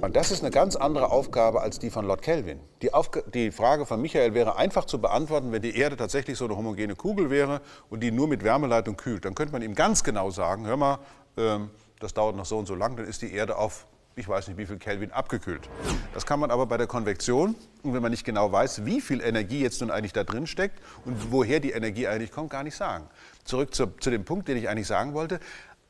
Und 0.00 0.14
das 0.14 0.30
ist 0.30 0.42
eine 0.42 0.52
ganz 0.52 0.76
andere 0.76 1.10
Aufgabe 1.10 1.60
als 1.60 1.80
die 1.80 1.90
von 1.90 2.06
Lord 2.06 2.22
Kelvin. 2.22 2.60
Die, 2.82 2.90
die, 3.34 3.50
Frage 3.50 3.84
von 3.84 4.00
Michael 4.00 4.32
wäre 4.32 4.56
einfach 4.56 4.84
zu 4.84 5.00
beantworten, 5.00 5.50
wenn 5.50 5.60
die 5.60 5.76
Erde 5.76 5.96
tatsächlich 5.96 6.38
so 6.38 6.44
eine 6.44 6.56
homogene 6.56 6.94
Kugel 6.94 7.30
wäre 7.30 7.60
und 7.90 8.00
die 8.00 8.12
nur 8.12 8.28
mit 8.28 8.44
Wärmeleitung 8.44 8.96
kühlt. 8.96 9.24
Dann 9.24 9.34
könnte 9.34 9.52
man 9.52 9.62
ihm 9.62 9.74
ganz 9.74 10.04
genau 10.04 10.30
sagen, 10.30 10.66
hör 10.66 10.76
mal, 10.76 11.00
ähm, 11.36 11.70
das 11.98 12.14
dauert 12.14 12.36
noch 12.36 12.46
so 12.46 12.58
und 12.58 12.66
so 12.66 12.76
lang, 12.76 12.96
dann 12.96 13.06
ist 13.06 13.22
die 13.22 13.32
Erde 13.32 13.56
auf 13.58 13.86
ich 14.18 14.28
weiß 14.28 14.48
nicht 14.48 14.56
wie 14.58 14.66
viel 14.66 14.78
Kelvin 14.78 15.12
abgekühlt. 15.12 15.68
Das 16.12 16.26
kann 16.26 16.40
man 16.40 16.50
aber 16.50 16.66
bei 16.66 16.76
der 16.76 16.88
Konvektion, 16.88 17.54
und 17.82 17.94
wenn 17.94 18.02
man 18.02 18.10
nicht 18.10 18.24
genau 18.24 18.50
weiß, 18.50 18.84
wie 18.84 19.00
viel 19.00 19.20
Energie 19.20 19.60
jetzt 19.60 19.80
nun 19.80 19.92
eigentlich 19.92 20.12
da 20.12 20.24
drin 20.24 20.48
steckt 20.48 20.82
und 21.04 21.30
woher 21.30 21.60
die 21.60 21.70
Energie 21.70 22.08
eigentlich 22.08 22.32
kommt, 22.32 22.50
gar 22.50 22.64
nicht 22.64 22.74
sagen. 22.74 23.08
Zurück 23.44 23.74
zu, 23.74 23.86
zu 24.00 24.10
dem 24.10 24.24
Punkt, 24.24 24.48
den 24.48 24.56
ich 24.56 24.68
eigentlich 24.68 24.88
sagen 24.88 25.14
wollte. 25.14 25.38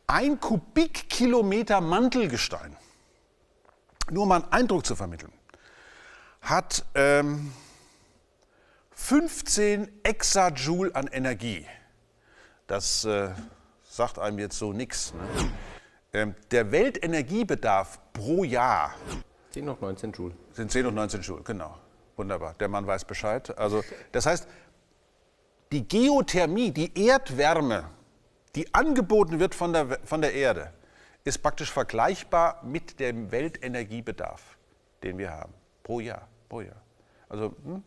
Ein 0.07 0.39
Kubikkilometer 0.39 1.81
Mantelgestein, 1.81 2.77
nur 4.11 4.25
um 4.25 4.33
einen 4.33 4.45
Eindruck 4.53 4.85
zu 4.85 4.95
vermitteln, 4.95 5.33
hat 6.43 6.85
ähm, 6.95 7.51
15 8.93 9.91
Exajoule 10.03 10.95
an 10.95 11.07
Energie. 11.07 11.67
Das 12.67 13.07
äh, 13.07 13.31
sagt 13.89 14.19
einem 14.19 14.39
jetzt 14.39 14.59
so 14.59 14.75
nichts. 14.75 15.15
Ne? 15.15 15.51
Ähm, 16.13 16.35
der 16.51 16.73
Weltenergiebedarf 16.73 17.99
pro 18.13 18.45
Jahr 18.45 18.95
10 19.51 19.69
und 19.69 19.81
19 19.83 20.13
Joule. 20.13 20.35
Sind 20.53 20.71
10 20.71 20.87
und 20.87 20.95
19 20.95 21.21
Joule, 21.21 21.43
genau. 21.43 21.77
Wunderbar. 22.17 22.55
Der 22.55 22.69
Mann 22.69 22.87
weiß 22.87 23.05
Bescheid. 23.05 23.57
Also, 23.59 23.83
das 24.13 24.27
heißt, 24.27 24.49
die 25.71 25.87
Geothermie, 25.87 26.71
die 26.71 27.07
Erdwärme, 27.07 27.85
die 28.55 28.73
angeboten 28.75 29.39
wird 29.39 29.55
von 29.55 29.73
der, 29.73 29.99
von 30.05 30.21
der 30.21 30.35
Erde, 30.35 30.73
ist 31.25 31.43
praktisch 31.43 31.71
vergleichbar 31.71 32.63
mit 32.65 33.01
dem 33.01 33.31
Weltenergiebedarf, 33.31 34.57
den 35.03 35.19
wir 35.19 35.31
haben. 35.31 35.53
Pro 35.83 36.01
Jahr. 36.01 36.27
Pro 36.49 36.63
Jahr. 36.63 36.81
Also, 37.29 37.55
hm? 37.65 37.83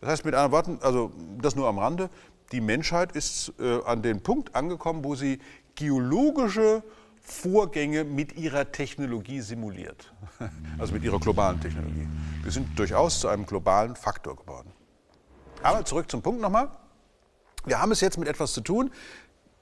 das 0.00 0.10
heißt 0.10 0.24
mit 0.24 0.34
anderen 0.34 0.52
Worten, 0.52 0.78
also 0.82 1.12
das 1.40 1.56
nur 1.56 1.68
am 1.68 1.78
Rande, 1.78 2.10
die 2.52 2.60
Menschheit 2.60 3.12
ist 3.12 3.52
äh, 3.58 3.80
an 3.84 4.02
den 4.02 4.22
Punkt 4.22 4.54
angekommen, 4.54 5.04
wo 5.04 5.14
sie 5.14 5.40
geologische 5.74 6.82
Vorgänge 7.22 8.04
mit 8.04 8.36
ihrer 8.36 8.70
Technologie 8.72 9.40
simuliert, 9.40 10.12
also 10.78 10.92
mit 10.92 11.04
ihrer 11.04 11.20
globalen 11.20 11.60
Technologie. 11.60 12.08
Wir 12.42 12.50
sind 12.50 12.76
durchaus 12.78 13.20
zu 13.20 13.28
einem 13.28 13.46
globalen 13.46 13.94
Faktor 13.94 14.36
geworden. 14.36 14.72
Aber 15.62 15.84
zurück 15.84 16.10
zum 16.10 16.20
Punkt 16.20 16.40
nochmal. 16.40 16.68
Wir 17.64 17.80
haben 17.80 17.92
es 17.92 18.00
jetzt 18.00 18.18
mit 18.18 18.28
etwas 18.28 18.52
zu 18.52 18.60
tun, 18.60 18.90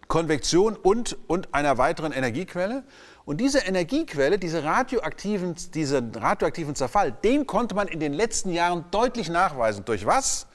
Konvektion 0.09 0.75
und, 0.75 1.19
und 1.29 1.55
einer 1.55 1.77
weiteren 1.77 2.13
Energiequelle. 2.13 2.85
Und 3.27 3.41
diese 3.41 3.61
Energiequelle, 3.61 4.39
diese 4.39 4.65
radioaktiven, 4.65 5.55
diesen 5.75 6.15
radioaktiven 6.15 6.75
Zerfall, 6.75 7.13
den 7.13 7.47
konnte 7.47 7.75
man 7.75 7.87
in 7.87 8.01
den 8.01 8.15
letzten 8.15 8.53
Jahren 8.53 8.87
deutlich 8.91 9.29
nachweisen. 9.29 9.85
Durch 9.85 10.07
was? 10.07 10.47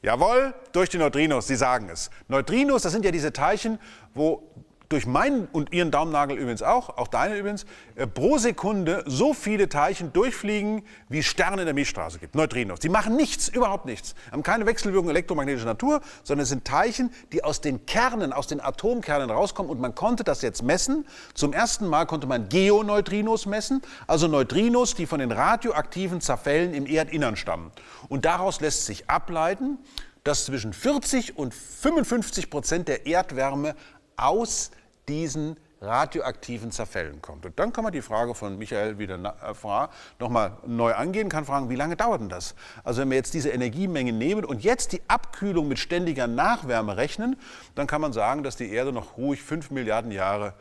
Jawohl, 0.00 0.54
durch 0.72 0.88
die 0.88 0.98
Neutrinos, 0.98 1.46
Sie 1.46 1.56
sagen 1.56 1.88
es. 1.88 2.10
Neutrinos, 2.28 2.82
das 2.82 2.92
sind 2.92 3.04
ja 3.04 3.10
diese 3.10 3.32
Teilchen, 3.32 3.78
wo 4.14 4.50
durch 4.92 5.06
meinen 5.06 5.48
und 5.52 5.72
Ihren 5.72 5.90
Daumennagel 5.90 6.36
übrigens 6.36 6.62
auch, 6.62 6.90
auch 6.98 7.08
deine 7.08 7.36
übrigens, 7.36 7.64
äh, 7.94 8.06
pro 8.06 8.38
Sekunde 8.38 9.02
so 9.06 9.32
viele 9.32 9.68
Teilchen 9.68 10.12
durchfliegen, 10.12 10.82
wie 11.08 11.22
Sterne 11.22 11.62
in 11.62 11.66
der 11.66 11.74
Milchstraße 11.74 12.18
gibt, 12.18 12.34
Neutrinos. 12.34 12.78
Die 12.80 12.88
machen 12.88 13.16
nichts, 13.16 13.48
überhaupt 13.48 13.86
nichts, 13.86 14.14
haben 14.30 14.42
keine 14.42 14.66
Wechselwirkung 14.66 15.08
elektromagnetischer 15.08 15.66
Natur, 15.66 16.02
sondern 16.22 16.42
es 16.42 16.50
sind 16.50 16.64
Teilchen, 16.64 17.10
die 17.32 17.42
aus 17.42 17.60
den 17.60 17.86
Kernen, 17.86 18.32
aus 18.32 18.46
den 18.46 18.60
Atomkernen 18.60 19.30
rauskommen 19.30 19.70
und 19.70 19.80
man 19.80 19.94
konnte 19.94 20.24
das 20.24 20.42
jetzt 20.42 20.62
messen. 20.62 21.06
Zum 21.34 21.52
ersten 21.52 21.86
Mal 21.86 22.04
konnte 22.04 22.26
man 22.26 22.48
Geoneutrinos 22.48 23.46
messen, 23.46 23.80
also 24.06 24.28
Neutrinos, 24.28 24.94
die 24.94 25.06
von 25.06 25.20
den 25.20 25.32
radioaktiven 25.32 26.20
Zerfällen 26.20 26.74
im 26.74 26.86
Erdinnern 26.86 27.36
stammen. 27.36 27.72
Und 28.08 28.26
daraus 28.26 28.60
lässt 28.60 28.84
sich 28.84 29.08
ableiten, 29.08 29.78
dass 30.24 30.44
zwischen 30.44 30.72
40 30.72 31.36
und 31.36 31.54
55 31.54 32.50
Prozent 32.50 32.88
der 32.88 33.06
Erdwärme 33.06 33.74
aus 34.16 34.70
diesen 35.08 35.56
radioaktiven 35.82 36.70
Zerfällen 36.70 37.20
kommt. 37.20 37.44
Und 37.44 37.58
dann 37.58 37.72
kann 37.72 37.82
man 37.82 37.92
die 37.92 38.02
Frage 38.02 38.34
von 38.34 38.56
Michael 38.56 38.98
wieder 38.98 39.16
äh, 39.16 39.88
nochmal 40.20 40.56
neu 40.64 40.94
angehen, 40.94 41.28
kann 41.28 41.44
fragen, 41.44 41.68
wie 41.68 41.74
lange 41.74 41.96
dauert 41.96 42.20
denn 42.20 42.28
das? 42.28 42.54
Also 42.84 43.02
wenn 43.02 43.10
wir 43.10 43.16
jetzt 43.16 43.34
diese 43.34 43.50
Energiemenge 43.50 44.12
nehmen 44.12 44.44
und 44.44 44.62
jetzt 44.62 44.92
die 44.92 45.02
Abkühlung 45.08 45.66
mit 45.66 45.80
ständiger 45.80 46.28
Nachwärme 46.28 46.96
rechnen, 46.96 47.36
dann 47.74 47.88
kann 47.88 48.00
man 48.00 48.12
sagen, 48.12 48.44
dass 48.44 48.56
die 48.56 48.70
Erde 48.70 48.92
noch 48.92 49.16
ruhig 49.16 49.42
fünf 49.42 49.70
Milliarden 49.72 50.12
Jahre 50.12 50.54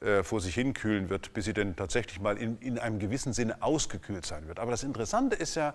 äh, 0.00 0.24
vor 0.24 0.40
sich 0.40 0.54
hin 0.54 0.74
kühlen 0.74 1.08
wird, 1.08 1.32
bis 1.34 1.44
sie 1.44 1.54
denn 1.54 1.76
tatsächlich 1.76 2.20
mal 2.20 2.36
in, 2.36 2.58
in 2.58 2.78
einem 2.78 2.98
gewissen 2.98 3.32
Sinne 3.32 3.62
ausgekühlt 3.62 4.26
sein 4.26 4.48
wird. 4.48 4.58
Aber 4.58 4.72
das 4.72 4.82
Interessante 4.82 5.36
ist 5.36 5.54
ja, 5.54 5.74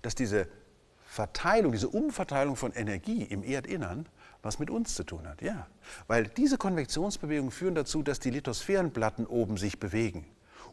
dass 0.00 0.14
diese 0.14 0.48
Verteilung, 1.04 1.72
diese 1.72 1.88
Umverteilung 1.88 2.56
von 2.56 2.72
Energie 2.72 3.22
im 3.22 3.42
Erdinnern 3.42 4.06
was 4.42 4.58
mit 4.58 4.70
uns 4.70 4.94
zu 4.94 5.04
tun 5.04 5.28
hat. 5.28 5.42
Ja, 5.42 5.66
weil 6.06 6.28
diese 6.28 6.58
Konvektionsbewegungen 6.58 7.50
führen 7.50 7.74
dazu, 7.74 8.02
dass 8.02 8.20
die 8.20 8.30
Lithosphärenplatten 8.30 9.26
oben 9.26 9.56
sich 9.56 9.78
bewegen. 9.78 10.26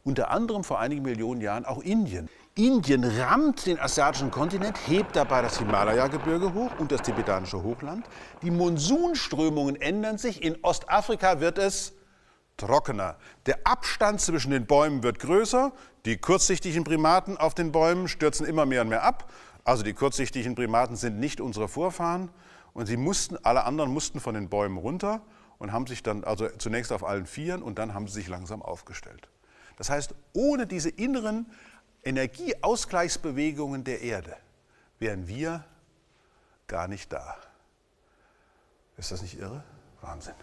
Unter 0.04 0.32
anderem 0.32 0.64
vor 0.64 0.80
einigen 0.80 1.02
Millionen 1.02 1.42
Jahren 1.42 1.66
auch 1.66 1.82
Indien. 1.82 2.30
Indien 2.56 3.04
rammt 3.04 3.66
den 3.66 3.80
asiatischen 3.80 4.32
Kontinent, 4.32 4.78
hebt 4.88 5.16
dabei 5.16 5.42
das 5.42 5.60
Himalaya-Gebirge 5.60 6.54
hoch 6.54 6.72
und 6.80 6.92
das 6.92 7.02
tibetanische 7.02 7.62
Hochland. 7.62 8.06
Die 8.42 8.52
Monsunströmungen 8.52 9.76
ändern 9.76 10.18
sich. 10.18 10.44
In 10.44 10.58
Ostafrika 10.64 11.40
wird 11.40 11.58
es 11.58 11.94
trockener. 12.56 13.18
Der 13.46 13.60
Abstand 13.66 14.22
zwischen 14.22 14.52
den 14.52 14.66
Bäumen 14.66 15.04
wird 15.04 15.20
größer. 15.20 15.72
Die 16.06 16.18
kurzsichtigen 16.18 16.84
Primaten 16.84 17.38
auf 17.38 17.54
den 17.54 17.72
Bäumen 17.72 18.08
stürzen 18.08 18.46
immer 18.46 18.66
mehr 18.66 18.82
und 18.82 18.90
mehr 18.90 19.04
ab. 19.04 19.32
Also 19.64 19.84
die 19.84 19.94
kurzsichtigen 19.94 20.56
Primaten 20.56 20.96
sind 20.96 21.20
nicht 21.20 21.42
unsere 21.42 21.68
Vorfahren. 21.68 22.30
Und 22.78 22.86
sie 22.86 22.96
mussten, 22.96 23.38
alle 23.44 23.64
anderen 23.64 23.92
mussten 23.92 24.20
von 24.20 24.36
den 24.36 24.50
Bäumen 24.50 24.78
runter 24.78 25.22
und 25.58 25.72
haben 25.72 25.88
sich 25.88 26.04
dann, 26.04 26.24
also 26.24 26.48
zunächst 26.60 26.92
auf 26.92 27.04
allen 27.04 27.26
Vieren 27.26 27.64
und 27.64 27.80
dann 27.80 27.96
haben 27.96 28.08
sie 28.08 28.14
sich 28.14 28.28
langsam 28.28 28.62
aufgestellt. 28.62 29.30
Das 29.78 29.90
heißt, 29.90 30.14
ohne 30.34 30.68
diese 30.68 30.90
inneren 30.90 31.48
Energieausgleichsbewegungen 32.04 33.84
der 33.84 34.02
Erde 34.04 34.38
wären 35.00 35.28
wir 35.28 35.66
gar 36.68 36.88
nicht 36.88 37.12
da. 37.12 37.38
Ist 38.98 39.12
das 39.12 39.24
nicht 39.24 39.40
irre? 39.40 39.64
Wahnsinn. 40.02 40.36